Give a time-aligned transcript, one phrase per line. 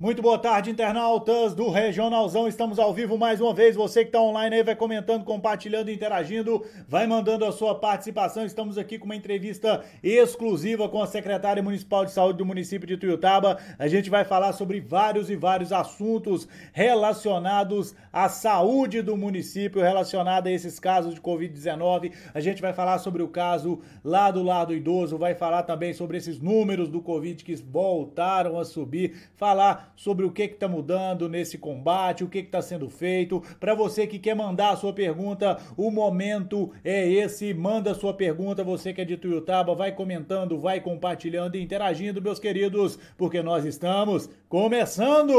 [0.00, 2.46] Muito boa tarde, internautas do Regionalzão.
[2.46, 3.74] Estamos ao vivo mais uma vez.
[3.74, 8.44] Você que está online aí vai comentando, compartilhando, interagindo, vai mandando a sua participação.
[8.44, 12.96] Estamos aqui com uma entrevista exclusiva com a secretária municipal de saúde do município de
[12.96, 13.58] Tuiutaba.
[13.76, 20.46] A gente vai falar sobre vários e vários assuntos relacionados à saúde do município, relacionado
[20.46, 22.12] a esses casos de Covid-19.
[22.32, 26.18] A gente vai falar sobre o caso lá do lado idoso, vai falar também sobre
[26.18, 31.58] esses números do Covid que voltaram a subir, falar sobre o que está mudando nesse
[31.58, 33.42] combate, o que está sendo feito.
[33.58, 37.52] Para você que quer mandar a sua pergunta, o momento é esse.
[37.52, 42.22] Manda a sua pergunta, você que é de Tuiutaba, vai comentando, vai compartilhando e interagindo,
[42.22, 45.34] meus queridos, porque nós estamos começando!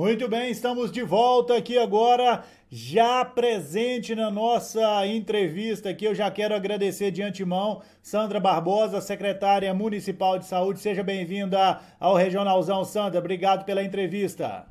[0.00, 6.06] Muito bem, estamos de volta aqui agora, já presente na nossa entrevista aqui.
[6.06, 10.80] Eu já quero agradecer de antemão Sandra Barbosa, secretária municipal de saúde.
[10.80, 13.18] Seja bem-vinda ao Regionalzão, Sandra.
[13.20, 14.66] Obrigado pela entrevista.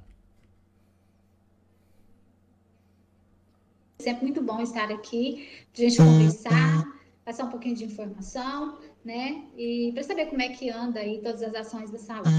[4.00, 6.84] Sempre muito bom estar aqui, para a gente conversar,
[7.24, 9.44] passar um pouquinho de informação né?
[9.58, 12.30] E para saber como é que anda aí todas as ações da saúde.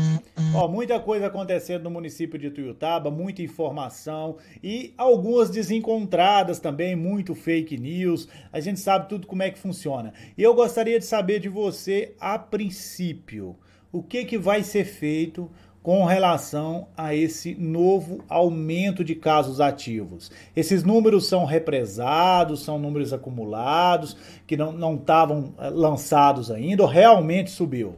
[0.55, 7.35] Ó, muita coisa acontecendo no município de Tuiutaba, muita informação e algumas desencontradas também, muito
[7.35, 8.29] fake news.
[8.53, 10.13] A gente sabe tudo como é que funciona.
[10.37, 13.57] E eu gostaria de saber de você a princípio,
[13.93, 15.51] o que que vai ser feito
[15.83, 20.31] com relação a esse novo aumento de casos ativos.
[20.55, 27.51] Esses números são represados, são números acumulados, que não estavam eh, lançados ainda, ou realmente
[27.51, 27.97] subiu?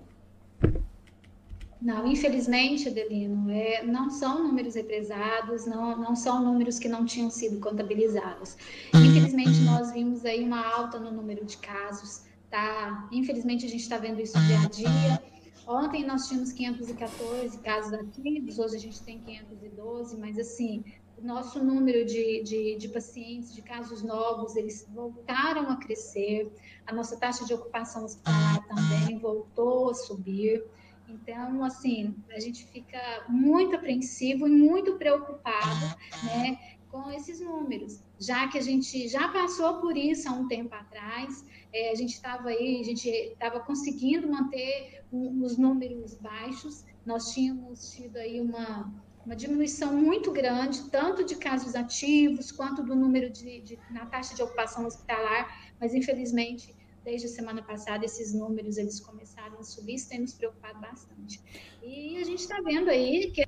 [1.81, 7.29] Não, infelizmente, Adelino, é, não são números represados, não, não são números que não tinham
[7.29, 8.57] sido contabilizados.
[8.95, 13.09] Infelizmente, nós vimos aí uma alta no número de casos, tá?
[13.11, 15.32] Infelizmente, a gente está vendo isso dia a dia
[15.67, 20.85] Ontem nós tínhamos 514 casos ativos, hoje a gente tem 512, mas assim,
[21.17, 26.53] o nosso número de, de, de, pacientes, de casos novos, eles voltaram a crescer,
[26.87, 30.65] a nossa taxa de ocupação hospitalar também voltou a subir.
[31.09, 36.59] Então, assim, a gente fica muito apreensivo e muito preocupado, né,
[36.91, 41.45] com esses números, já que a gente já passou por isso há um tempo atrás,
[41.73, 47.91] é, a gente estava aí, a gente estava conseguindo manter os números baixos, nós tínhamos
[47.93, 48.93] tido aí uma,
[49.25, 54.35] uma diminuição muito grande, tanto de casos ativos, quanto do número de, de, na taxa
[54.35, 56.75] de ocupação hospitalar, mas infelizmente,
[57.05, 61.43] desde a semana passada, esses números eles começaram a subir, isso tem nos preocupado bastante.
[61.83, 63.45] E a gente está vendo aí que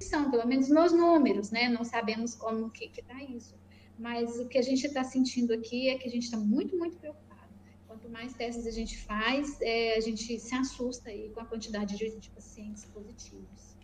[0.00, 1.68] são, pelo menos nos números, né?
[1.68, 3.54] Não sabemos como que está isso.
[4.00, 6.96] Mas o que a gente está sentindo aqui é que a gente está muito, muito
[6.96, 7.50] preocupado.
[7.86, 11.98] Quanto mais testes a gente faz, é, a gente se assusta aí com a quantidade
[11.98, 13.76] de, de pacientes positivos.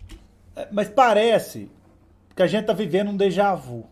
[0.57, 1.71] É, mas parece
[2.35, 3.87] que a gente está vivendo um déjà vu,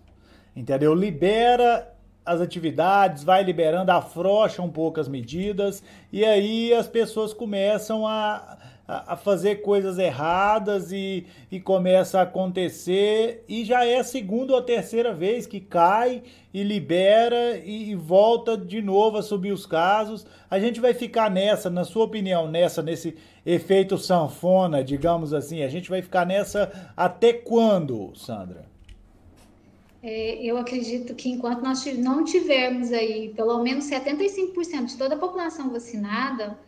[0.57, 0.95] entendeu?
[0.95, 8.07] Libera as atividades, vai liberando, afrouxa um pouco as medidas e aí as pessoas começam
[8.07, 14.55] a a, fazer coisas erradas e, e começa a acontecer e já é a segunda
[14.55, 16.23] ou terceira vez que cai
[16.53, 20.27] e libera e, e, volta de novo a subir os casos.
[20.51, 25.69] A gente vai ficar nessa, na sua opinião, nessa, nesse efeito sanfona, digamos assim, a
[25.69, 28.67] gente vai ficar nessa até quando, Sandra?
[30.03, 35.19] É, eu acredito que enquanto nós não tivermos aí pelo menos 75% de toda a
[35.19, 36.59] população vacinada,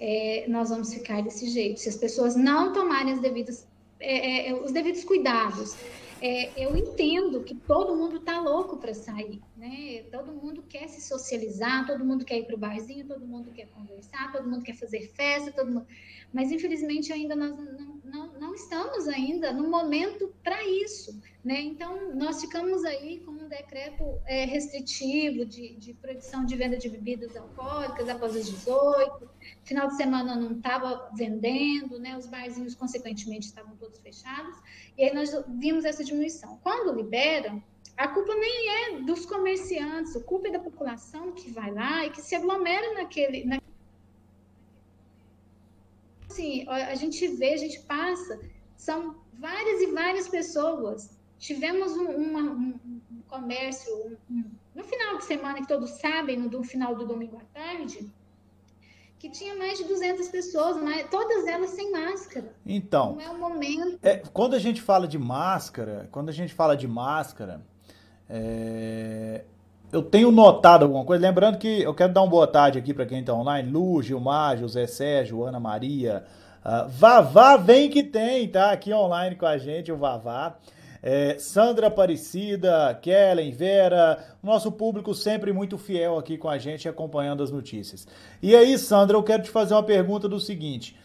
[0.00, 1.80] é, nós vamos ficar desse jeito.
[1.80, 3.66] Se as pessoas não tomarem as devidas,
[3.98, 5.76] é, é, os devidos cuidados.
[6.20, 10.04] É, eu entendo que todo mundo está louco para sair, né?
[10.12, 13.66] Todo mundo quer se socializar, todo mundo quer ir para o barzinho, todo mundo quer
[13.68, 15.86] conversar, todo mundo quer fazer festa, todo mundo...
[16.32, 21.20] mas infelizmente ainda nós não, não, não estamos ainda no momento para isso.
[21.44, 21.60] Né?
[21.60, 26.88] Então, nós ficamos aí com um decreto é, restritivo de, de proibição de venda de
[26.88, 29.28] bebidas alcoólicas após as 18.
[29.64, 32.16] Final de semana não estava vendendo, né?
[32.16, 34.56] os barzinhos, consequentemente, estavam todos fechados.
[34.96, 36.58] E aí nós vimos essa diminuição.
[36.62, 37.62] Quando liberam,
[37.98, 42.10] a culpa nem é dos comerciantes, a culpa é da população que vai lá e
[42.10, 43.44] que se aglomera naquele.
[43.44, 43.60] Na...
[46.30, 48.40] Assim, a gente vê, a gente passa,
[48.76, 52.80] são várias e várias pessoas tivemos um, uma, um,
[53.10, 57.58] um comércio um, no final de semana, que todos sabem, no, final do domingo à
[57.58, 58.08] tarde,
[59.18, 62.54] que que tinha mais de 200 pessoas, mas todas elas sem máscara.
[62.64, 63.98] Então, não é o momento.
[64.00, 67.66] É, quando a gente fala de máscara, quando a gente fala de máscara,
[68.28, 69.44] é,
[69.90, 71.26] eu tenho notado alguma coisa.
[71.26, 74.58] Lembrando que eu quero dar uma boa tarde aqui para quem está online: Lu, Gilmar,
[74.58, 76.24] José Sérgio, Ana Maria.
[76.64, 78.72] Uh, Vavá vem que tem, tá?
[78.72, 80.56] Aqui online com a gente, o Vavá.
[81.00, 87.40] É, Sandra Aparecida, Kellen, Vera, nosso público sempre muito fiel aqui com a gente, acompanhando
[87.40, 88.06] as notícias.
[88.42, 90.98] E aí, Sandra, eu quero te fazer uma pergunta do seguinte: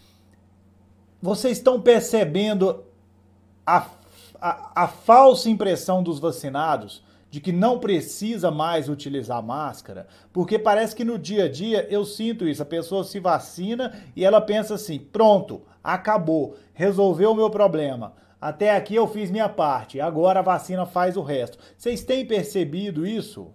[1.21, 2.83] vocês estão percebendo
[3.65, 3.87] a,
[4.41, 7.03] a, a falsa impressão dos vacinados
[7.33, 10.05] de que não precisa mais utilizar máscara?
[10.31, 14.23] Porque parece que no dia a dia eu sinto isso, a pessoa se vacina e
[14.23, 20.01] ela pensa assim: pronto, acabou, resolveu o meu problema até aqui eu fiz minha parte,
[20.01, 21.57] agora a vacina faz o resto.
[21.77, 23.53] Vocês têm percebido isso?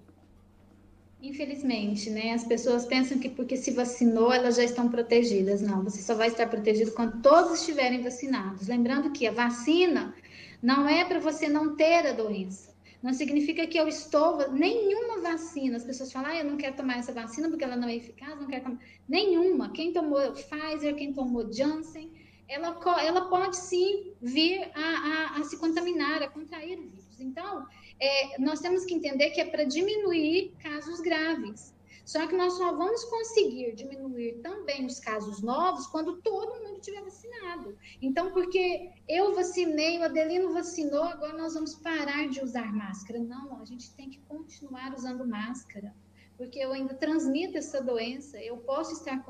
[1.20, 2.32] Infelizmente, né?
[2.32, 5.60] As pessoas pensam que porque se vacinou, elas já estão protegidas.
[5.60, 8.66] Não, você só vai estar protegido quando todos estiverem vacinados.
[8.66, 10.14] Lembrando que a vacina
[10.62, 12.70] não é para você não ter a doença.
[13.02, 14.50] Não significa que eu estou.
[14.50, 15.76] Nenhuma vacina.
[15.76, 18.38] As pessoas falam, ah, eu não quero tomar essa vacina porque ela não é eficaz,
[18.40, 18.78] não quero tomar.
[19.08, 19.70] Nenhuma.
[19.70, 22.10] Quem tomou Pfizer, quem tomou Janssen,
[22.48, 27.20] ela, ela pode sim vir a, a, a se contaminar, a contrair o vírus.
[27.20, 27.66] Então,
[28.00, 31.74] é, nós temos que entender que é para diminuir casos graves.
[32.08, 37.02] Só que nós só vamos conseguir diminuir também os casos novos quando todo mundo tiver
[37.02, 37.76] vacinado.
[38.00, 43.18] Então, porque eu vacinei, o Adelino vacinou, agora nós vamos parar de usar máscara.
[43.18, 45.94] Não, a gente tem que continuar usando máscara,
[46.38, 49.22] porque eu ainda transmito essa doença, eu posso estar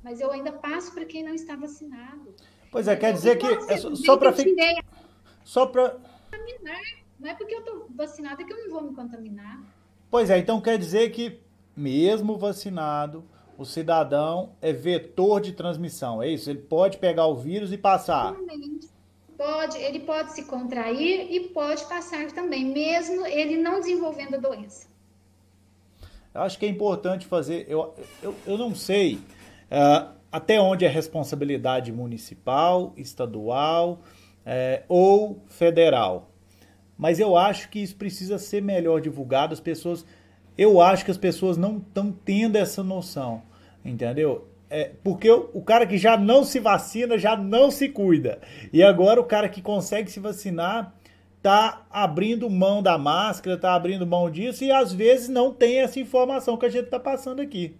[0.00, 2.32] mas eu ainda passo para quem não está vacinado.
[2.70, 4.84] Pois é, quer dizer que é só para ficar.
[5.42, 6.00] Só para.
[7.18, 9.60] Não é porque eu estou vacinada que eu não vou me contaminar.
[10.10, 11.40] Pois é, então quer dizer que,
[11.76, 13.24] mesmo vacinado,
[13.58, 16.50] o cidadão é vetor de transmissão, é isso?
[16.50, 18.32] Ele pode pegar o vírus e passar.
[18.32, 18.88] Realmente.
[19.36, 24.88] Pode, ele pode se contrair e pode passar também, mesmo ele não desenvolvendo a doença.
[26.32, 27.66] Eu acho que é importante fazer.
[27.68, 29.20] Eu, eu, eu não sei
[29.66, 34.00] Uh, até onde é responsabilidade municipal, estadual
[34.44, 36.30] uh, ou federal.
[36.96, 39.52] Mas eu acho que isso precisa ser melhor divulgado.
[39.52, 40.04] As pessoas,
[40.56, 43.42] eu acho que as pessoas não estão tendo essa noção,
[43.84, 44.48] entendeu?
[44.68, 48.40] É, porque o, cara que já não se vacina já não se cuida.
[48.72, 50.92] E agora o cara que consegue se vacinar
[51.40, 56.00] tá abrindo mão da máscara, tá abrindo mão disso e às vezes não tem essa
[56.00, 57.76] informação que a gente está passando aqui.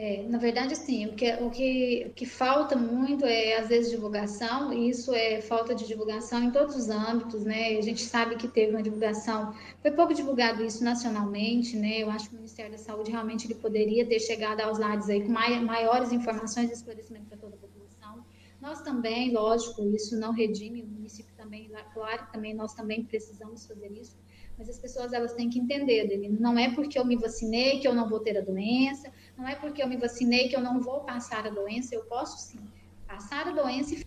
[0.00, 3.90] É, na verdade, sim, o que, o, que, o que falta muito é, às vezes,
[3.90, 7.76] divulgação, e isso é falta de divulgação em todos os âmbitos, né?
[7.76, 9.52] A gente sabe que teve uma divulgação,
[9.82, 12.00] foi pouco divulgado isso nacionalmente, né?
[12.00, 15.20] Eu acho que o Ministério da Saúde realmente ele poderia ter chegado aos lados aí
[15.20, 18.24] com maiores informações e esclarecimento para toda a população.
[18.60, 23.90] Nós também, lógico, isso não redime, o município também, claro, também nós também precisamos fazer
[23.90, 24.16] isso,
[24.56, 26.28] mas as pessoas elas têm que entender, dele.
[26.28, 29.54] não é porque eu me vacinei que eu não vou ter a doença, não é
[29.54, 32.58] porque eu me vacinei que eu não vou passar a doença, eu posso sim
[33.06, 34.06] passar a doença e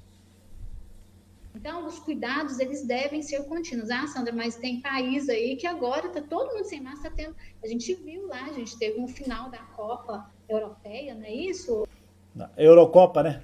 [1.54, 3.92] então, os cuidados, eles devem ser contínuos.
[3.92, 7.10] Ah, Sandra, mas tem país aí que agora está todo mundo sem máscara.
[7.10, 7.36] Tá tendo...
[7.64, 11.88] A gente viu lá, a gente teve um final da Copa Europeia, não é isso?
[12.34, 13.44] Na Eurocopa, né?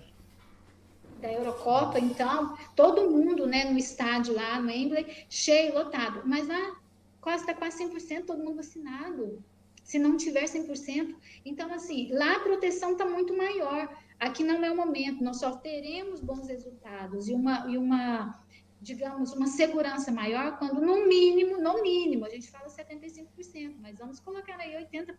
[1.22, 6.22] Da Eurocopa, então, todo mundo né, no estádio lá, no Wembley, cheio, lotado.
[6.26, 6.76] Mas lá,
[7.22, 9.44] quase está quase 100%, todo mundo vacinado
[9.88, 11.16] se não tiver 100%.
[11.46, 13.88] Então, assim, lá a proteção está muito maior.
[14.20, 18.38] Aqui não é o momento, nós só teremos bons resultados e uma, e uma,
[18.82, 24.20] digamos, uma segurança maior quando, no mínimo, no mínimo, a gente fala 75%, mas vamos
[24.20, 25.14] colocar aí 80%.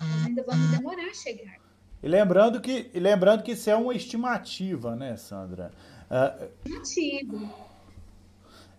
[0.00, 1.56] Nós ainda vamos demorar a chegar.
[2.00, 5.72] E lembrando que, e lembrando que isso é uma estimativa, né, Sandra?
[6.08, 7.67] Uh, estimativa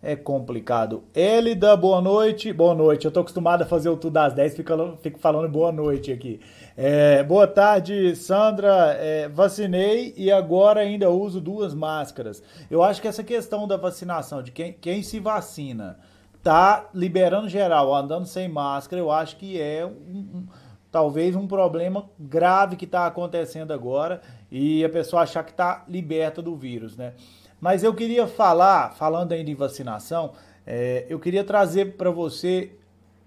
[0.01, 1.03] é complicado.
[1.13, 2.53] Elida, boa noite.
[2.53, 3.05] Boa noite.
[3.05, 6.39] Eu tô acostumado a fazer o tudo às 10, fico, fico falando boa noite aqui.
[6.75, 8.93] É, boa tarde, Sandra.
[8.93, 12.41] É, vacinei e agora ainda uso duas máscaras.
[12.71, 15.99] Eu acho que essa questão da vacinação, de quem, quem se vacina,
[16.41, 20.47] tá liberando geral, andando sem máscara, eu acho que é um, um
[20.91, 26.41] talvez um problema grave que está acontecendo agora e a pessoa achar que está liberta
[26.41, 27.13] do vírus, né?
[27.59, 30.33] Mas eu queria falar, falando ainda em vacinação,
[30.65, 32.71] é, eu queria trazer para você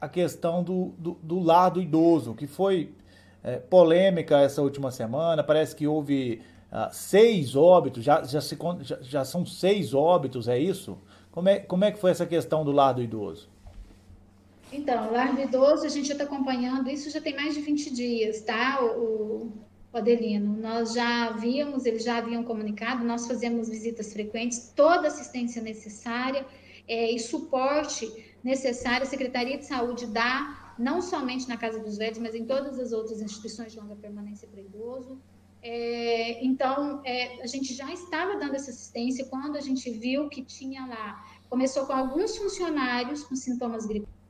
[0.01, 2.93] a questão do, do, do lado idoso, que foi
[3.43, 5.43] é, polêmica essa última semana.
[5.43, 10.59] Parece que houve ah, seis óbitos, já, já, se, já, já, são seis óbitos, é
[10.59, 10.97] isso?
[11.31, 13.51] Como é, como é que foi essa questão do lado idoso?
[14.73, 17.93] Então, lar do idoso, a gente já está acompanhando, isso já tem mais de 20
[17.93, 19.53] dias, tá, o,
[19.93, 20.57] o Adelino?
[20.57, 26.47] Nós já havíamos, eles já haviam comunicado, nós fazemos visitas frequentes, toda assistência necessária
[26.89, 28.11] é, e suporte
[28.43, 32.79] necessário, a Secretaria de Saúde dá, não somente na Casa dos Velhos, mas em todas
[32.79, 35.21] as outras instituições de longa permanência para idoso.
[35.63, 40.43] É, então, é, a gente já estava dando essa assistência quando a gente viu que
[40.43, 44.23] tinha lá, começou com alguns funcionários com sintomas gripais,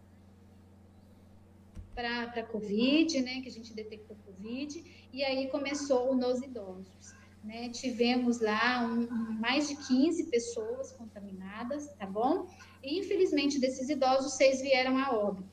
[1.94, 7.14] para a Covid, né, que a gente detectou Covid, e aí começou nos idosos.
[7.44, 7.68] Né?
[7.70, 9.06] Tivemos lá um,
[9.40, 12.46] mais de 15 pessoas contaminadas, tá bom?
[12.82, 15.52] E infelizmente desses idosos, seis vieram a óbito.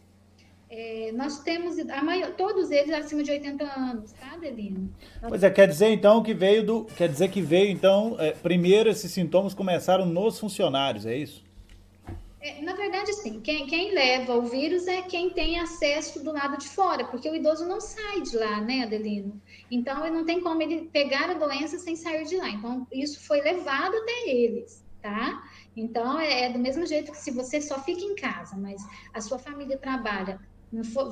[0.71, 4.93] É, nós temos a maior, todos eles acima de 80 anos, tá, Adelino?
[5.27, 6.85] Pois é, quer dizer então que veio do.
[6.85, 11.43] Quer dizer que veio, então, é, primeiro esses sintomas começaram nos funcionários, é isso?
[12.39, 13.41] É, na verdade, sim.
[13.41, 17.35] Quem, quem, leva o vírus é quem tem acesso do lado de fora, porque o
[17.35, 19.41] idoso não sai de lá, né, Adelino?
[19.71, 22.49] Então, ele não tem como ele pegar a doença sem sair de lá.
[22.49, 25.43] Então, isso foi levado até eles, tá?
[25.75, 28.81] Então, é, é do mesmo jeito que se você só fica em casa, mas
[29.13, 30.39] a sua família trabalha,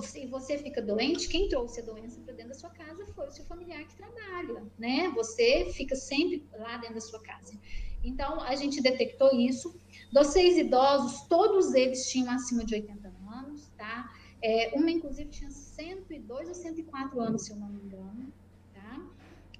[0.04, 3.32] se você fica doente, quem trouxe a doença para dentro da sua casa foi o
[3.32, 5.12] seu familiar que trabalha, né?
[5.16, 7.58] Você fica sempre lá dentro da sua casa.
[8.04, 9.80] Então, a gente detectou isso.
[10.12, 14.10] Dos seis idosos, todos eles tinham acima de 80 anos, tá?
[14.42, 18.32] É, uma, inclusive, tinha 102 ou 104 anos, se eu não me engano?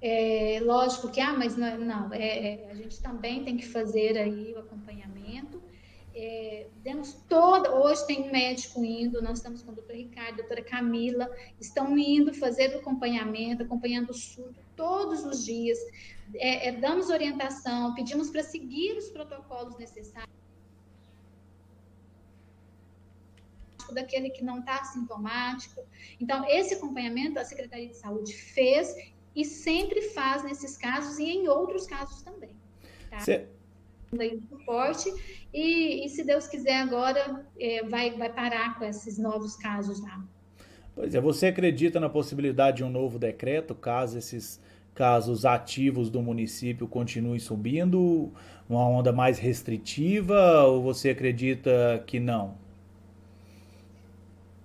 [0.00, 4.16] É, lógico que, ah, mas não, não é, é, a gente também tem que fazer
[4.16, 5.60] aí o acompanhamento.
[6.14, 6.66] É,
[7.28, 11.96] toda, hoje tem médico indo, nós estamos com o doutor Ricardo, a doutora Camila, estão
[11.96, 15.78] indo fazer o acompanhamento, acompanhando o surto todos os dias,
[16.34, 20.28] é, é, damos orientação, pedimos para seguir os protocolos necessários.
[23.90, 25.82] daquele que não está sintomático.
[26.20, 28.94] Então, esse acompanhamento a Secretaria de Saúde fez
[29.38, 32.50] e sempre faz nesses casos e em outros casos também.
[33.08, 33.20] Tá?
[33.20, 33.46] Cê...
[34.48, 35.08] suporte
[35.54, 40.24] e, e, se Deus quiser agora é, vai, vai parar com esses novos casos lá.
[40.92, 44.60] Pois é, você acredita na possibilidade de um novo decreto caso esses
[44.92, 48.32] casos ativos do município continuem subindo,
[48.68, 52.56] uma onda mais restritiva, ou você acredita que não?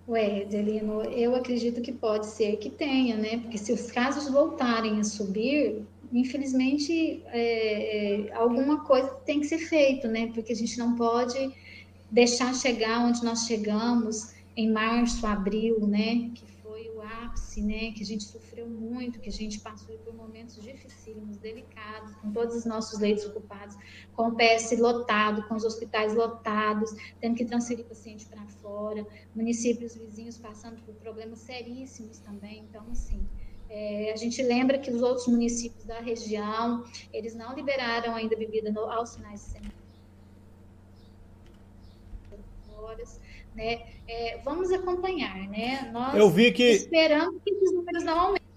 [0.07, 3.37] Ué, Delino, eu acredito que pode ser que tenha, né?
[3.37, 5.81] Porque se os casos voltarem a subir,
[6.11, 10.29] infelizmente, é, é, alguma coisa tem que ser feito, né?
[10.33, 11.51] Porque a gente não pode
[12.11, 16.31] deixar chegar onde nós chegamos em março, abril, né?
[16.35, 16.52] Que
[17.21, 22.15] ápice, né, que a gente sofreu muito, que a gente passou por momentos dificílimos, delicados,
[22.15, 23.75] com todos os nossos leitos ocupados,
[24.15, 29.05] com o PS lotado, com os hospitais lotados, tendo que transferir paciente para fora,
[29.35, 32.65] municípios vizinhos passando por problemas seríssimos também.
[32.69, 33.25] Então, assim,
[33.69, 38.71] é, a gente lembra que os outros municípios da região, eles não liberaram ainda bebida
[38.71, 39.82] no, aos finais de semana.
[42.83, 43.19] Horas,
[43.55, 43.81] né?
[44.07, 45.89] É, vamos acompanhar, né?
[45.93, 48.47] Nós eu vi que esperamos que esses números não aumentem.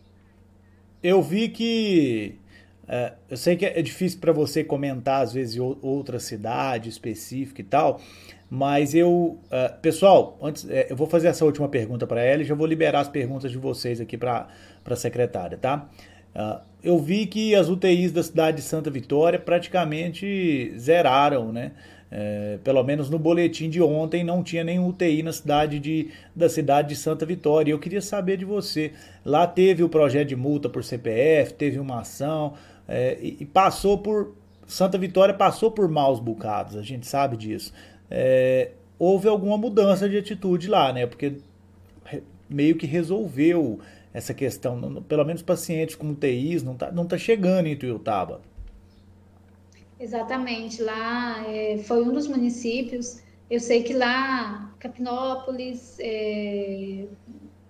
[1.02, 2.38] Eu vi que
[2.88, 7.64] é, eu sei que é difícil para você comentar às vezes outra cidade específica e
[7.64, 8.00] tal,
[8.48, 12.44] mas eu, é, pessoal, antes é, eu vou fazer essa última pergunta para ela e
[12.44, 14.48] já vou liberar as perguntas de vocês aqui para
[14.84, 15.88] a secretária, tá?
[16.34, 21.72] Uh, eu vi que as UTIs da cidade de Santa Vitória praticamente zeraram, né?
[22.10, 26.48] É, pelo menos no boletim de ontem não tinha nenhum UTI na cidade de, da
[26.48, 27.72] cidade de Santa Vitória.
[27.72, 28.92] Eu queria saber de você.
[29.24, 32.54] Lá teve o projeto de multa por CPF, teve uma ação
[32.88, 34.34] é, e, e, passou por
[34.66, 36.76] Santa Vitória passou por maus bocados.
[36.76, 37.72] A gente sabe disso.
[38.10, 41.06] É, houve alguma mudança de atitude lá, né?
[41.06, 41.34] Porque
[42.48, 43.80] meio que resolveu
[44.12, 45.02] essa questão.
[45.02, 48.40] Pelo menos pacientes com UTIs não tá, não tá chegando em Tuiutaba.
[49.98, 53.22] Exatamente, lá é, foi um dos municípios.
[53.48, 57.06] Eu sei que lá, Capinópolis, é,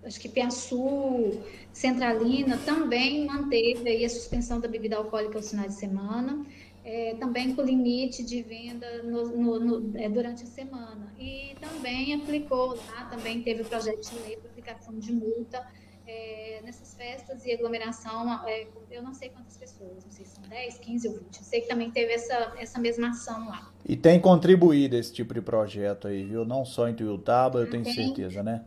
[0.03, 1.39] acho que Piaçu,
[1.71, 6.45] Centralina, também manteve aí a suspensão da bebida alcoólica aos finais de semana,
[6.83, 11.13] é, também com limite de venda no, no, no, é, durante a semana.
[11.17, 15.65] E também aplicou lá, também teve o projeto de lei para aplicação de multa
[16.07, 20.43] é, nessas festas e aglomeração, é, eu não sei quantas pessoas, não sei se são
[20.47, 21.37] 10, 15 ou 20.
[21.37, 23.69] Eu sei que também teve essa, essa mesma ação lá.
[23.85, 26.45] E tem contribuído esse tipo de projeto aí, viu?
[26.45, 28.63] Não só em Tuiutaba, eu tenho tem, certeza, né?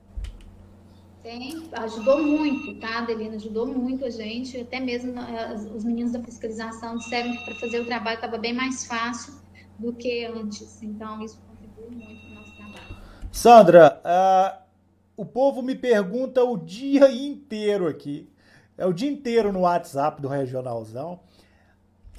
[1.22, 3.36] Tem, ajudou muito, tá, Adelina?
[3.36, 5.14] Ajudou muito a gente, até mesmo
[5.74, 9.34] os meninos da fiscalização disseram que para fazer o trabalho estava bem mais fácil
[9.78, 12.96] do que antes, então isso contribui muito para o nosso trabalho.
[13.32, 14.69] Sandra, uh,
[15.20, 18.26] o povo me pergunta o dia inteiro aqui,
[18.78, 21.20] é o dia inteiro no WhatsApp do Regionalzão,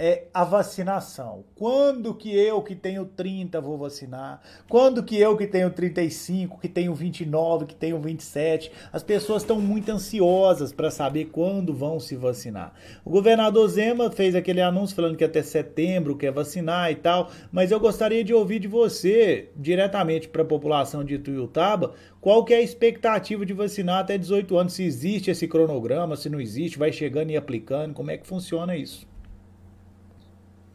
[0.04, 1.44] é a vacinação.
[1.54, 4.42] Quando que eu que tenho 30 vou vacinar?
[4.68, 8.72] Quando que eu que tenho 35, que tenho 29, que tenho 27?
[8.92, 12.74] As pessoas estão muito ansiosas para saber quando vão se vacinar.
[13.06, 17.70] O governador Zema fez aquele anúncio falando que até setembro quer vacinar e tal, mas
[17.70, 22.58] eu gostaria de ouvir de você, diretamente para a população de Ituiutaba, qual que é
[22.58, 24.74] a expectativa de vacinar até 18 anos?
[24.74, 28.76] Se existe esse cronograma, se não existe, vai chegando e aplicando, como é que funciona
[28.76, 29.11] isso?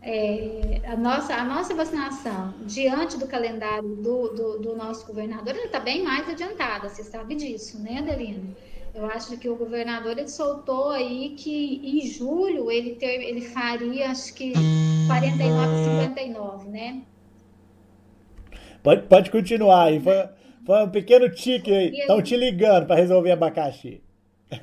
[0.08, 5.66] É, a, nossa, a nossa vacinação diante do calendário do, do, do nosso governador, ele
[5.66, 8.54] está bem mais adiantada, você sabe disso, né, Adelino?
[8.94, 14.10] Eu acho que o governador ele soltou aí que em julho ele, ter, ele faria,
[14.10, 14.52] acho que
[15.08, 17.02] 49, 59, né?
[18.82, 20.00] Pode, pode continuar aí.
[20.00, 20.28] Foi,
[20.64, 21.90] foi um pequeno tique aí.
[21.90, 24.00] Estão te ligando para resolver abacaxi.
[24.50, 24.60] É.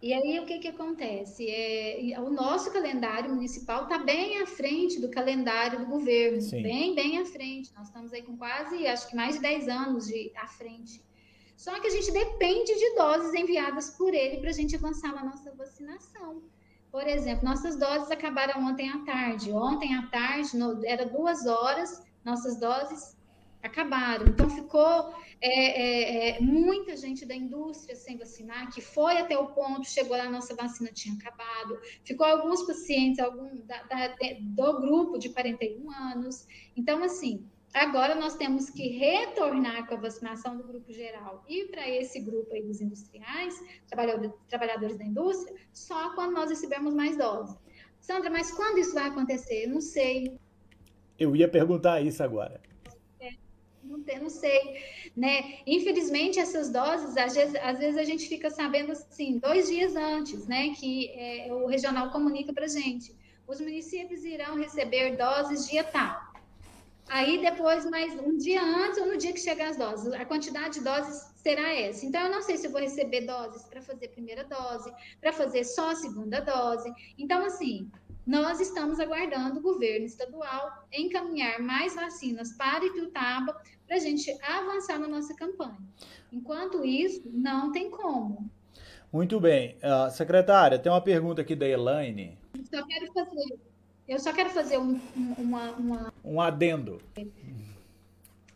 [0.00, 1.48] E aí o que, que acontece?
[1.50, 6.62] É, o nosso calendário municipal está bem à frente do calendário do governo, Sim.
[6.62, 7.72] bem, bem à frente.
[7.74, 11.02] Nós estamos aí com quase, acho que mais de 10 anos de, à frente.
[11.56, 15.24] Só que a gente depende de doses enviadas por ele para a gente avançar na
[15.24, 16.42] nossa vacinação.
[16.92, 19.50] Por exemplo, nossas doses acabaram ontem à tarde.
[19.50, 23.17] Ontem à tarde, no, era duas horas, nossas doses
[23.62, 24.26] acabaram.
[24.26, 29.48] Então, ficou é, é, é, muita gente da indústria sem vacinar, que foi até o
[29.48, 31.78] ponto, chegou lá, nossa vacina tinha acabado.
[32.04, 36.46] Ficou alguns pacientes algum, da, da, do grupo de 41 anos.
[36.76, 41.88] Então, assim, agora nós temos que retornar com a vacinação do grupo geral e para
[41.88, 43.54] esse grupo aí dos industriais,
[44.48, 47.56] trabalhadores da indústria, só quando nós recebermos mais doses.
[48.00, 49.64] Sandra, mas quando isso vai acontecer?
[49.64, 50.38] Eu não sei.
[51.18, 52.67] Eu ia perguntar isso agora
[53.88, 54.60] não, tem, não sei,
[55.16, 55.58] né?
[55.66, 60.46] Infelizmente, essas doses, às vezes, às vezes a gente fica sabendo, assim, dois dias antes,
[60.46, 60.74] né?
[60.74, 63.16] Que é, o regional comunica para gente.
[63.46, 66.28] Os municípios irão receber doses dia tal.
[67.08, 70.74] Aí, depois, mais um dia antes ou no dia que chegar as doses, a quantidade
[70.74, 72.04] de doses será essa.
[72.04, 75.90] Então, eu não sei se vou receber doses para fazer primeira dose, para fazer só
[75.92, 76.92] a segunda dose.
[77.16, 77.90] Então, assim,
[78.28, 84.98] nós estamos aguardando o governo estadual encaminhar mais vacinas para Ituiutaba para a gente avançar
[84.98, 85.78] na nossa campanha.
[86.30, 88.50] Enquanto isso, não tem como.
[89.10, 89.78] Muito bem.
[89.78, 92.38] Uh, secretária, tem uma pergunta aqui da Elaine.
[92.70, 93.58] Só quero fazer,
[94.06, 95.00] eu só quero fazer um,
[95.38, 96.14] uma, uma...
[96.22, 97.00] um adendo.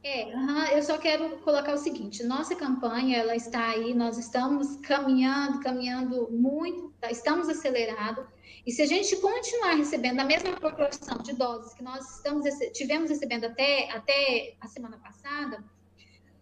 [0.05, 5.61] É, eu só quero colocar o seguinte: nossa campanha ela está aí, nós estamos caminhando,
[5.61, 8.27] caminhando muito, tá, estamos acelerados.
[8.65, 13.11] E se a gente continuar recebendo a mesma proporção de doses que nós estamos tivemos
[13.11, 15.65] recebendo até, até a semana passada,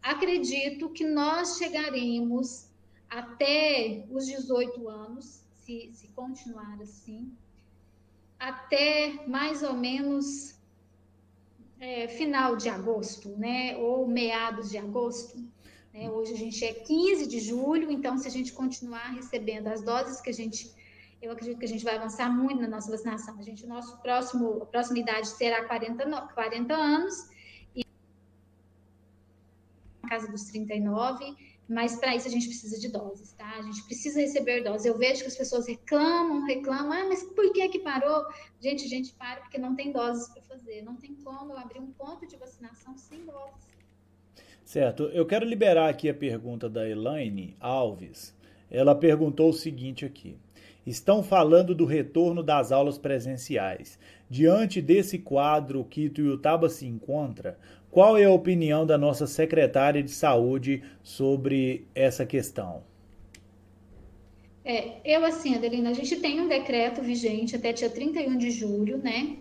[0.02, 2.68] acredito que nós chegaremos
[3.08, 7.32] até os 18 anos, se, se continuar assim,
[8.38, 10.60] até mais ou menos
[11.80, 13.76] é, final de agosto, né?
[13.78, 15.38] Ou meados de agosto.
[15.92, 16.10] Né?
[16.10, 20.20] Hoje a gente é 15 de julho, então se a gente continuar recebendo as doses
[20.20, 20.72] que a gente,
[21.20, 23.38] eu acredito que a gente vai avançar muito na nossa vacinação.
[23.38, 27.28] A gente, nosso próximo, a próxima idade será 40, 40 anos
[27.76, 27.84] e
[30.02, 31.36] na casa dos 39
[31.70, 33.48] mas para isso a gente precisa de doses, tá?
[33.56, 34.84] A gente precisa receber doses.
[34.84, 38.26] Eu vejo que as pessoas reclamam, reclamam, ah, mas por que que parou?
[38.60, 40.82] Gente, a gente para porque não tem doses para fazer.
[40.82, 43.68] Não tem como eu abrir um ponto de vacinação sem doses.
[44.64, 45.04] Certo.
[45.04, 48.34] Eu quero liberar aqui a pergunta da Elaine Alves.
[48.68, 50.36] Ela perguntou o seguinte aqui.
[50.86, 53.98] Estão falando do retorno das aulas presenciais.
[54.28, 57.58] Diante desse quadro que Tuiutaba se encontra,
[57.90, 62.82] qual é a opinião da nossa secretária de saúde sobre essa questão?
[64.64, 68.98] É, eu, assim, Adelina, a gente tem um decreto vigente até dia 31 de julho,
[68.98, 69.36] né?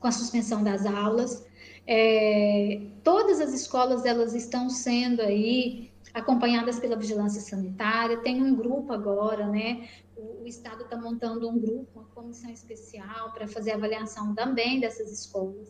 [0.00, 1.46] Com a suspensão das aulas.
[1.86, 8.16] É, todas as escolas, elas estão sendo aí acompanhadas pela vigilância sanitária.
[8.18, 9.86] Tem um grupo agora, né?
[10.16, 15.12] O, o Estado está montando um grupo, uma comissão especial para fazer avaliação também dessas
[15.12, 15.68] escolas.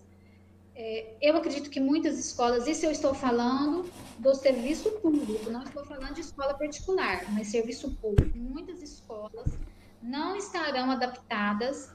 [0.78, 5.84] É, eu acredito que muitas escolas, isso eu estou falando do serviço público, não estou
[5.84, 8.36] falando de escola particular, mas serviço público.
[8.36, 9.58] Muitas escolas
[10.02, 11.90] não estarão adaptadas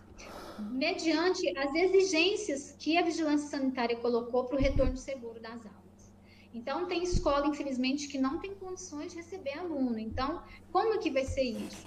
[0.58, 5.82] mediante as exigências que a vigilância sanitária colocou para o retorno seguro das aulas.
[6.54, 9.98] Então, tem escola, infelizmente, que não tem condições de receber aluno.
[9.98, 11.86] Então, como é que vai ser isso?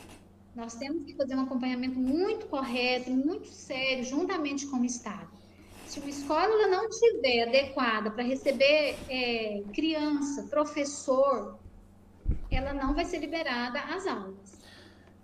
[0.55, 5.29] Nós temos que fazer um acompanhamento muito correto, muito sério, juntamente com o Estado
[5.87, 11.59] Se uma escola não tiver adequada para receber é, criança, professor,
[12.51, 14.55] ela não vai ser liberada às aulas.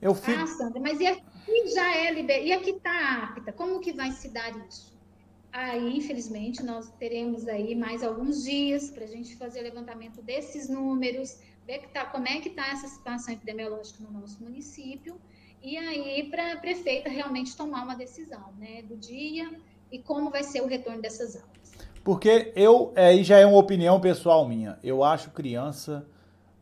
[0.02, 0.40] Eu fico...
[0.40, 2.46] Ah, Sandra, mas e aqui já é liberada?
[2.46, 3.52] E aqui está apta?
[3.52, 4.89] Como que vai se dar isso?
[5.52, 10.68] Aí, infelizmente, nós teremos aí mais alguns dias para a gente fazer o levantamento desses
[10.68, 15.20] números, ver tá, como é que está essa situação epidemiológica no nosso município,
[15.62, 19.50] e aí para a prefeita realmente tomar uma decisão, né, do dia
[19.90, 21.72] e como vai ser o retorno dessas aulas.
[22.04, 26.06] Porque eu, aí já é uma opinião pessoal minha, eu acho criança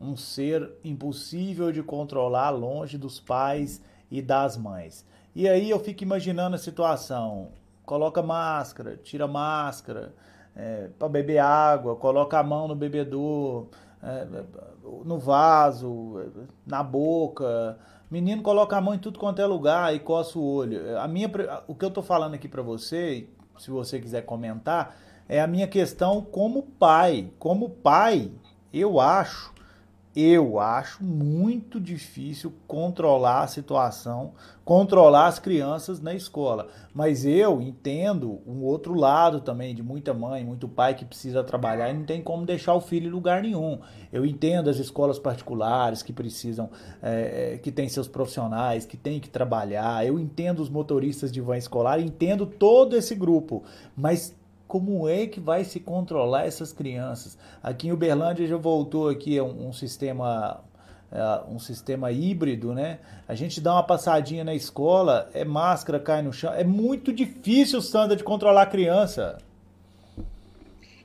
[0.01, 5.05] um ser impossível de controlar longe dos pais e das mães.
[5.35, 7.51] E aí eu fico imaginando a situação,
[7.89, 10.13] coloca máscara, tira máscara,
[10.55, 13.65] é, para beber água, coloca a mão no bebedor,
[14.03, 14.27] é,
[15.03, 16.31] no vaso,
[16.67, 17.79] na boca.
[18.11, 20.99] Menino coloca a mão em tudo quanto é lugar e coça o olho.
[20.99, 21.27] A minha,
[21.67, 24.95] o que eu tô falando aqui para você, se você quiser comentar,
[25.27, 27.31] é a minha questão como pai.
[27.39, 28.31] Como pai,
[28.71, 29.51] eu acho
[30.21, 34.33] eu acho muito difícil controlar a situação,
[34.65, 36.67] controlar as crianças na escola.
[36.93, 41.89] Mas eu entendo um outro lado também, de muita mãe, muito pai que precisa trabalhar
[41.89, 43.79] e não tem como deixar o filho em lugar nenhum.
[44.11, 46.69] Eu entendo as escolas particulares que precisam,
[47.01, 50.05] é, que têm seus profissionais, que têm que trabalhar.
[50.05, 53.63] Eu entendo os motoristas de van escolar, entendo todo esse grupo.
[53.95, 54.35] Mas
[54.69, 57.35] como é que vai se controlar essas crianças?
[57.61, 60.61] Aqui em Uberlândia já voltou aqui um, um sistema
[61.11, 62.99] uh, um sistema híbrido, né?
[63.27, 67.81] A gente dá uma passadinha na escola, é máscara cai no chão, é muito difícil,
[67.81, 69.39] Sandra, de controlar a criança.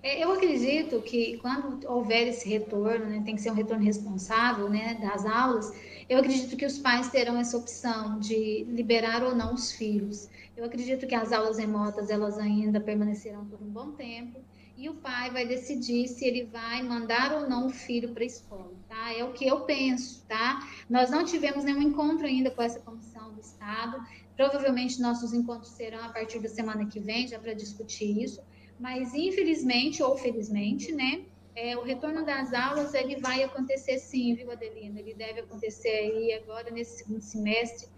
[0.03, 4.69] É, eu acredito que quando houver esse retorno, né, tem que ser um retorno responsável,
[4.69, 5.73] né, das aulas.
[6.09, 10.29] Eu acredito que os pais terão essa opção de liberar ou não os filhos.
[10.57, 14.41] Eu acredito que as aulas remotas elas ainda permanecerão por um bom tempo
[14.77, 18.27] e o pai vai decidir se ele vai mandar ou não o filho para a
[18.27, 19.13] escola, tá?
[19.13, 20.69] É o que eu penso, tá?
[20.91, 24.05] Nós não tivemos nenhum encontro ainda com essa comissão do Estado.
[24.37, 28.43] Provavelmente nossos encontros serão a partir da semana que vem, já para discutir isso.
[28.79, 31.23] Mas infelizmente ou felizmente, né?
[31.57, 34.99] É, o retorno das aulas ele vai acontecer sim, viu, Adelina?
[34.99, 37.89] Ele deve acontecer aí agora nesse segundo semestre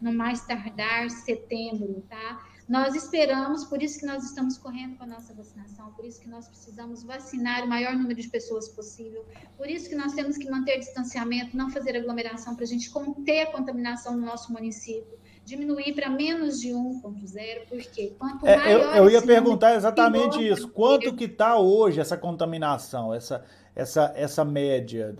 [0.00, 2.46] no mais tardar setembro, tá?
[2.68, 6.28] Nós esperamos, por isso que nós estamos correndo com a nossa vacinação, por isso que
[6.28, 9.24] nós precisamos vacinar o maior número de pessoas possível,
[9.56, 13.42] por isso que nós temos que manter distanciamento, não fazer aglomeração para a gente conter
[13.42, 15.16] a contaminação no nosso município,
[15.46, 18.96] diminuir para menos de 1.0, porque quanto é, maior...
[18.96, 24.44] Eu, eu ia perguntar exatamente isso, quanto que está hoje essa contaminação, essa, essa, essa
[24.44, 25.14] média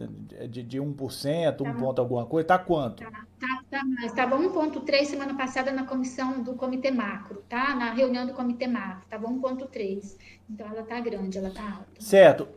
[0.48, 1.70] de, de 1%, tá.
[1.70, 3.04] 1 ponto alguma coisa, está quanto?
[3.04, 3.26] Tá.
[3.38, 4.06] Tá, tá.
[4.06, 7.74] Estava 1,3 semana passada na comissão do Comitê Macro, tá?
[7.76, 9.02] Na reunião do Comitê Macro.
[9.04, 10.16] Estava 1,3.
[10.48, 11.86] Então ela está grande, ela está alta.
[11.98, 12.48] Certo.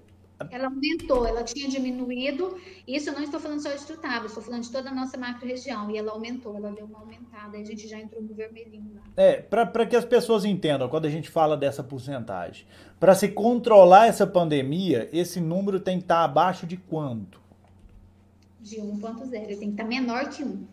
[0.50, 2.58] Ela aumentou, ela tinha diminuído.
[2.88, 5.92] Isso eu não estou falando só de Tutaba, estou falando de toda a nossa macro-região.
[5.92, 7.58] E ela aumentou, ela deu uma aumentada.
[7.58, 9.02] A gente já entrou no vermelhinho lá.
[9.18, 12.66] É, para que as pessoas entendam, quando a gente fala dessa porcentagem,
[13.00, 17.40] para se controlar essa pandemia, esse número tem que estar abaixo de quanto?
[18.60, 20.68] de 1.0, ele tem que estar menor que 1.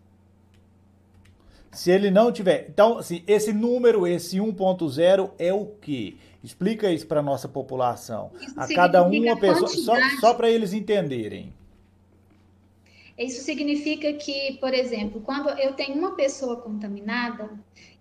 [1.76, 2.66] Se ele não tiver.
[2.68, 6.16] Então, assim, esse número, esse 1.0 é o quê?
[6.42, 8.30] Explica isso para nossa população.
[8.40, 9.68] Isso a cada uma pessoa.
[9.68, 11.52] Só, só para eles entenderem.
[13.18, 17.50] Isso significa que, por exemplo, quando eu tenho uma pessoa contaminada,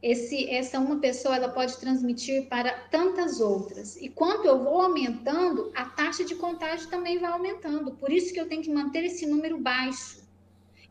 [0.02, 3.96] esse, essa uma pessoa ela pode transmitir para tantas outras.
[3.96, 7.92] E quanto eu vou aumentando, a taxa de contágio também vai aumentando.
[7.92, 10.25] Por isso que eu tenho que manter esse número baixo.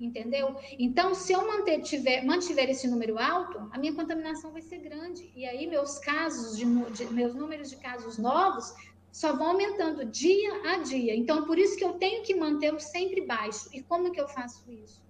[0.01, 0.57] Entendeu?
[0.79, 5.31] Então, se eu manter, tiver, mantiver esse número alto, a minha contaminação vai ser grande.
[5.35, 8.75] E aí, meus casos, de, de, meus números de casos novos
[9.13, 11.15] só vão aumentando dia a dia.
[11.15, 13.69] Então, por isso que eu tenho que mantê-lo sempre baixo.
[13.73, 15.01] E como que eu faço isso?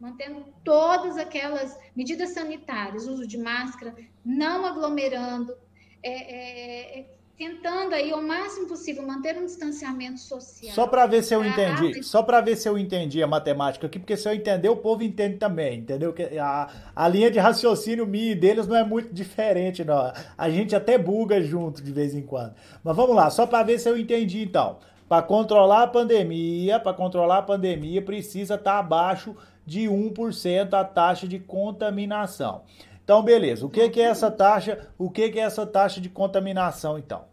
[0.00, 5.56] Mantendo todas aquelas medidas sanitárias, uso de máscara, não aglomerando,
[6.02, 7.06] é, é, é
[7.36, 10.74] tentando aí ao máximo possível manter um distanciamento social.
[10.74, 13.98] Só para ver se eu entendi, só para ver se eu entendi a matemática aqui,
[13.98, 16.12] porque se eu entender, o povo entende também, entendeu?
[16.14, 20.12] Que a, a linha de raciocínio minha e deles não é muito diferente, não.
[20.36, 22.54] A gente até buga junto de vez em quando.
[22.82, 24.78] Mas vamos lá, só para ver se eu entendi então.
[25.06, 30.84] Para controlar a pandemia, para controlar a pandemia precisa estar tá abaixo de 1% a
[30.84, 32.62] taxa de contaminação.
[33.06, 33.64] Então, beleza.
[33.64, 34.90] O que, que é essa taxa?
[34.98, 37.24] O que, que é essa taxa de contaminação, então?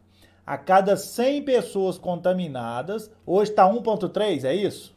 [0.45, 4.95] A cada 100 pessoas contaminadas, hoje está 1,3, é isso?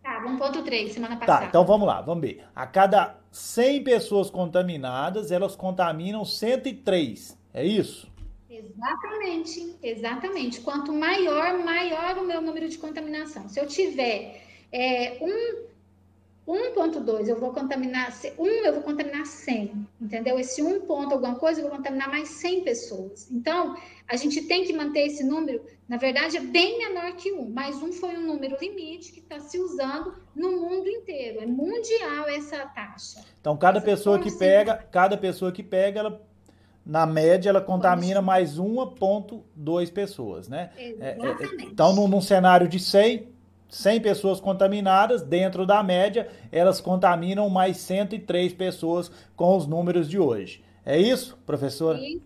[0.00, 1.40] Tá, 1,3 semana tá, passada.
[1.40, 2.44] Tá, então vamos lá, vamos ver.
[2.54, 8.08] A cada 100 pessoas contaminadas, elas contaminam 103, é isso?
[8.48, 10.60] Exatamente, exatamente.
[10.60, 13.48] Quanto maior, maior o meu número de contaminação.
[13.48, 15.69] Se eu tiver é, um
[16.46, 20.38] 1.2 eu vou contaminar, 1 eu vou contaminar 100, entendeu?
[20.38, 23.30] Esse 1 ponto alguma coisa eu vou contaminar mais 100 pessoas.
[23.30, 23.76] Então,
[24.08, 27.82] a gente tem que manter esse número, na verdade é bem menor que 1, mas
[27.82, 32.66] 1 foi um número limite que está se usando no mundo inteiro, é mundial essa
[32.66, 33.24] taxa.
[33.40, 36.30] Então, cada pessoa que pega, cada pessoa que pega, ela
[36.84, 40.70] na média, ela contamina mais 1,2 pessoas, né?
[40.76, 41.44] Exatamente.
[41.44, 43.28] É, é, então, num, num cenário de 100,
[43.70, 50.18] 100 pessoas contaminadas, dentro da média, elas contaminam mais 103 pessoas com os números de
[50.18, 50.62] hoje.
[50.84, 51.98] É isso, professora?
[51.98, 52.20] Isso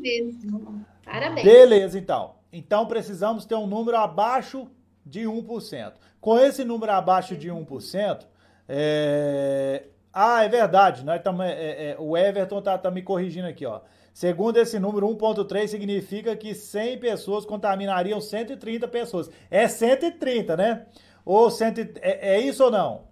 [0.00, 0.84] mesmo.
[1.04, 1.44] Parabéns.
[1.46, 2.34] Beleza, então.
[2.52, 4.68] Então precisamos ter um número abaixo
[5.06, 5.92] de 1%.
[6.20, 8.26] Com esse número abaixo de 1%,
[8.68, 9.84] é...
[10.12, 13.80] ah, é verdade, nós tamo, é, é, o Everton tá, tá me corrigindo aqui, ó.
[14.18, 19.30] Segundo esse número, 1.3 significa que 100 pessoas contaminariam 130 pessoas.
[19.48, 20.86] É 130, né?
[21.24, 21.68] Ou 100,
[22.00, 23.04] é, é isso ou não?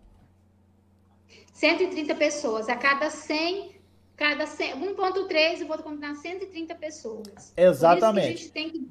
[1.52, 2.68] 130 pessoas.
[2.68, 3.76] A cada 100,
[4.16, 7.52] cada 100, 1.3 eu vou contaminar 130 pessoas.
[7.56, 8.48] Exatamente.
[8.48, 8.90] Que...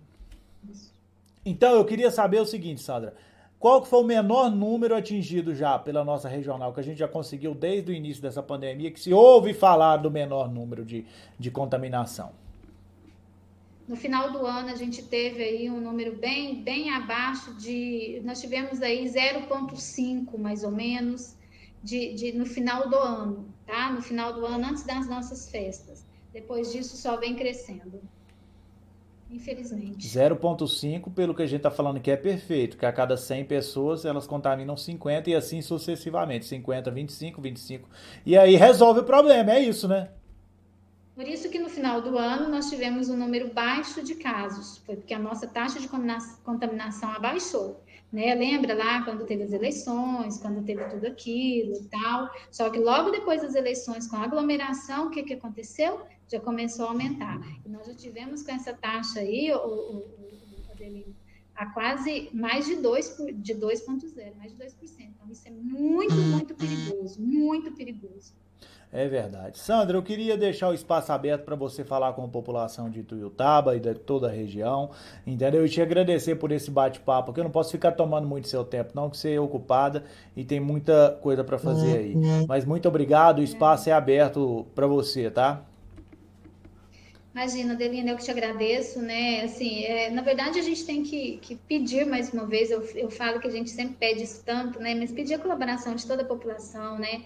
[1.46, 3.14] Então, eu queria saber o seguinte, Sandra.
[3.60, 7.08] Qual que foi o menor número atingido já pela nossa regional, que a gente já
[7.08, 11.06] conseguiu desde o início dessa pandemia, que se ouve falar do menor número de,
[11.40, 12.32] de contaminação?
[13.88, 18.20] No final do ano, a gente teve aí um número bem, bem abaixo de.
[18.26, 21.36] Nós tivemos aí 0,5 mais ou menos
[21.84, 23.92] de, de, no final do ano, tá?
[23.92, 26.04] No final do ano, antes das nossas festas.
[26.34, 28.02] Depois disso, só vem crescendo.
[29.30, 30.08] Infelizmente.
[30.08, 34.06] 0,5, pelo que a gente está falando que é perfeito, que a cada 100 pessoas
[34.06, 36.46] elas contaminam 50 e assim sucessivamente.
[36.46, 37.90] 50, 25, 25.
[38.26, 40.10] E aí resolve o problema, é isso, né?
[41.16, 44.98] Por isso que no final do ano nós tivemos um número baixo de casos, foi
[44.98, 45.88] porque a nossa taxa de
[46.44, 47.82] contaminação abaixou.
[48.12, 48.34] Né?
[48.36, 52.30] Lembra lá quando teve as eleições, quando teve tudo aquilo e tal.
[52.52, 56.02] Só que logo depois das eleições, com a aglomeração, o que, que aconteceu?
[56.28, 57.40] Já começou a aumentar.
[57.66, 61.16] E nós já tivemos com essa taxa aí, o, o, o Adelino,
[61.56, 64.74] a quase mais de 2,0, de 2,0, mais de 2%.
[65.00, 68.34] Então, isso é muito, muito perigoso, muito perigoso.
[68.92, 69.60] É verdade.
[69.60, 73.76] Sandra, eu queria deixar o espaço aberto para você falar com a população de Tuiutaba
[73.76, 74.90] e de toda a região,
[75.28, 75.66] entendeu?
[75.66, 78.92] E te agradecer por esse bate-papo, que eu não posso ficar tomando muito seu tempo,
[78.96, 82.16] não, que você é ocupada e tem muita coisa para fazer aí.
[82.48, 85.66] Mas muito obrigado, o espaço é aberto para você, tá?
[87.36, 89.42] Imagina, Delina, eu que te agradeço, né?
[89.42, 93.12] Assim, é, na verdade, a gente tem que, que, pedir mais uma vez, eu, eu
[93.12, 94.96] falo que a gente sempre pede isso tanto, né?
[94.96, 97.26] Mas pedir a colaboração de toda a população, né?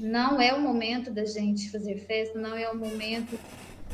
[0.00, 3.38] não é o momento da gente fazer festa, não é o momento.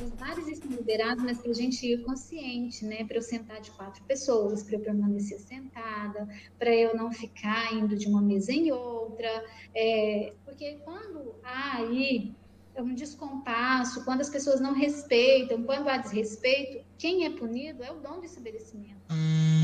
[0.01, 3.05] Os bares estão liberados, mas para a gente ir consciente, né?
[3.05, 7.97] Para eu sentar de quatro pessoas, para eu permanecer sentada, para eu não ficar indo
[7.97, 9.45] de uma mesa em outra.
[9.75, 12.35] É, porque quando há aí
[12.83, 17.97] um descompasso, quando as pessoas não respeitam, quando há desrespeito, quem é punido é o
[17.97, 19.01] dono do estabelecimento.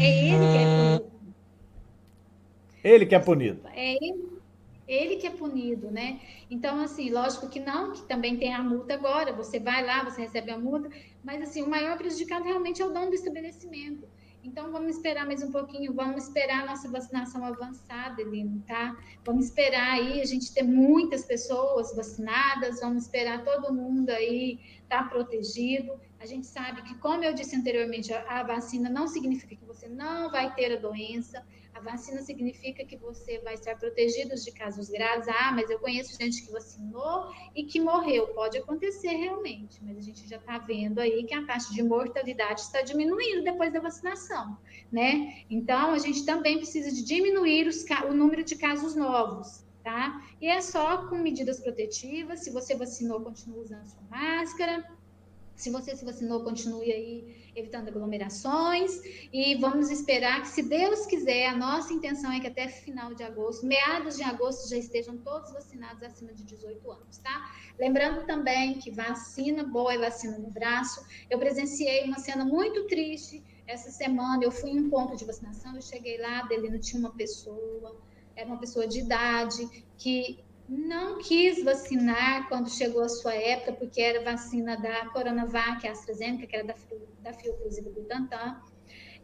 [0.01, 1.13] É ele que é punido.
[2.85, 3.69] Ele que é punido.
[3.75, 4.33] É ele
[4.87, 6.21] ele que é punido, né?
[6.51, 10.23] Então, assim, lógico que não, que também tem a multa agora, você vai lá, você
[10.23, 10.91] recebe a multa,
[11.23, 14.07] mas, assim, o maior prejudicado realmente é o dono do estabelecimento.
[14.45, 18.97] Então, vamos esperar mais um pouquinho, vamos esperar a nossa vacinação avançada, Elino, tá?
[19.25, 25.05] Vamos esperar aí a gente ter muitas pessoas vacinadas, vamos esperar todo mundo aí estar
[25.05, 25.93] tá protegido.
[26.19, 30.29] A gente sabe que, como eu disse anteriormente, a vacina não significa que você não
[30.29, 35.27] vai ter a doença, a vacina significa que você vai estar protegido de casos graves.
[35.29, 38.29] Ah, mas eu conheço gente que vacinou e que morreu.
[38.29, 42.61] Pode acontecer realmente, mas a gente já está vendo aí que a taxa de mortalidade
[42.61, 44.59] está diminuindo depois da vacinação,
[44.91, 45.45] né?
[45.49, 49.65] Então, a gente também precisa de diminuir os, o número de casos novos.
[49.83, 50.25] Tá?
[50.41, 52.45] E é só com medidas protetivas.
[52.45, 54.89] Se você vacinou, continue usando sua máscara.
[55.57, 59.01] Se você se vacinou, continue aí evitando aglomerações
[59.33, 63.23] e vamos esperar que, se Deus quiser, a nossa intenção é que até final de
[63.23, 67.55] agosto, meados de agosto, já estejam todos vacinados acima de 18 anos, tá?
[67.79, 71.05] Lembrando também que vacina boa é vacina no braço.
[71.29, 74.43] Eu presenciei uma cena muito triste essa semana.
[74.43, 78.01] Eu fui em um ponto de vacinação, eu cheguei lá, dele não tinha uma pessoa,
[78.35, 84.01] era uma pessoa de idade que não quis vacinar quando chegou a sua época, porque
[84.01, 86.75] era vacina da Coronavac, AstraZeneca, que era da,
[87.21, 88.61] da Fiocruz e do Butantan,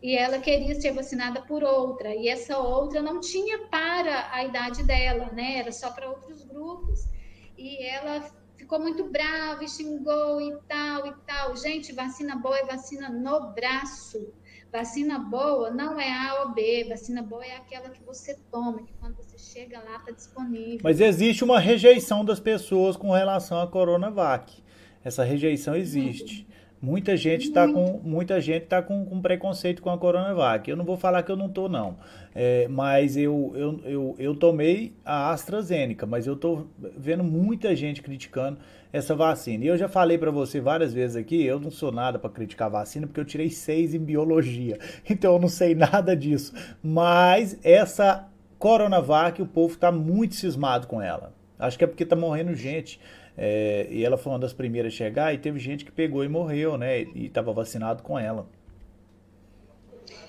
[0.02, 4.84] e ela queria ser vacinada por outra, e essa outra não tinha para a idade
[4.84, 5.58] dela, né?
[5.58, 7.08] Era só para outros grupos.
[7.56, 11.56] E ela ficou muito bravo e xingou e tal e tal.
[11.56, 14.32] Gente, vacina boa é vacina no braço.
[14.70, 18.92] Vacina boa não é A ou B, vacina boa é aquela que você toma, que
[19.00, 20.80] quando você chega lá está disponível.
[20.82, 24.62] Mas existe uma rejeição das pessoas com relação à Coronavac.
[25.02, 26.46] Essa rejeição existe.
[26.80, 30.70] Muita gente está com muita gente tá com, com, preconceito com a Coronavac.
[30.70, 31.96] Eu não vou falar que eu não tô não,
[32.34, 38.00] é, mas eu, eu, eu, eu tomei a AstraZeneca, mas eu tô vendo muita gente
[38.00, 38.58] criticando
[38.92, 39.64] essa vacina.
[39.64, 42.70] E eu já falei para você várias vezes aqui, eu não sou nada para criticar
[42.70, 46.54] vacina porque eu tirei seis em biologia, então eu não sei nada disso.
[46.82, 51.32] Mas essa Coronavac, o povo está muito cismado com ela.
[51.58, 53.00] Acho que é porque tá morrendo gente.
[53.40, 56.28] É, e ela foi uma das primeiras a chegar e teve gente que pegou e
[56.28, 57.02] morreu, né?
[57.02, 58.48] E estava vacinado com ela.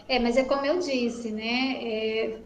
[0.07, 1.79] É, mas é como eu disse, né?
[1.81, 2.37] É,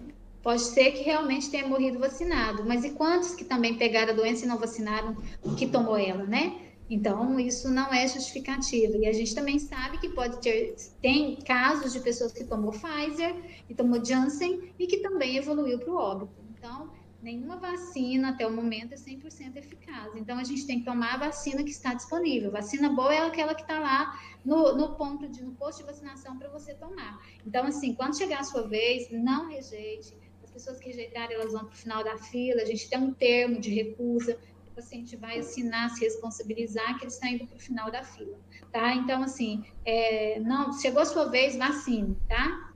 [0.42, 4.46] pode ser que realmente tenha morrido vacinado, mas e quantos que também pegaram a doença
[4.46, 5.18] e não vacinaram
[5.58, 6.58] que tomou ela, né?
[6.90, 8.96] Então, isso não é justificativa.
[8.98, 13.36] E a gente também sabe que pode ter, tem casos de pessoas que tomou Pfizer
[13.70, 16.32] e tomou Janssen e que também evoluiu para o óbito.
[16.58, 16.90] Então,
[17.24, 20.14] nenhuma vacina até o momento é 100% eficaz.
[20.16, 22.52] Então, a gente tem que tomar a vacina que está disponível.
[22.52, 26.38] Vacina boa é aquela que está lá no, no, ponto de, no posto de vacinação
[26.38, 27.20] para você tomar.
[27.48, 30.14] Então, assim, quando chegar a sua vez, não rejeite.
[30.44, 32.62] As pessoas que rejeitarem, elas vão para o final da fila.
[32.62, 34.38] A gente tem um termo de recusa.
[34.68, 38.36] O paciente vai assinar, se responsabilizar que ele está indo para o final da fila,
[38.72, 38.96] tá?
[38.96, 42.74] Então, assim, é, não, chegou a sua vez, vacine, tá?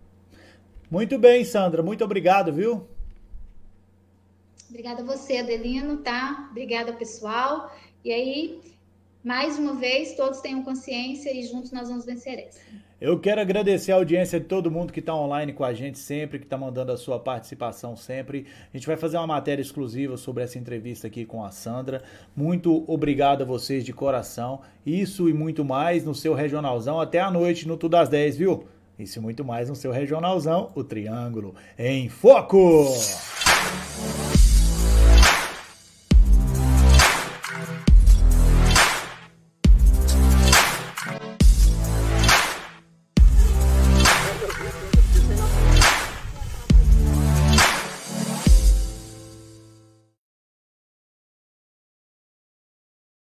[0.91, 1.81] Muito bem, Sandra.
[1.81, 2.88] Muito obrigado, viu?
[4.69, 6.47] Obrigada a você, Adelino, tá?
[6.51, 7.73] Obrigada, pessoal.
[8.03, 8.60] E aí,
[9.23, 12.60] mais uma vez, todos tenham consciência e juntos nós vamos vencer essa.
[12.99, 16.39] Eu quero agradecer a audiência de todo mundo que está online com a gente sempre,
[16.39, 18.47] que está mandando a sua participação sempre.
[18.73, 22.01] A gente vai fazer uma matéria exclusiva sobre essa entrevista aqui com a Sandra.
[22.36, 24.62] Muito obrigado a vocês de coração.
[24.84, 26.99] Isso e muito mais no seu regionalzão.
[26.99, 28.67] Até a noite no Tudo às 10, viu?
[28.97, 32.88] Isso e muito mais no seu regionalzão, o Triângulo em Foco!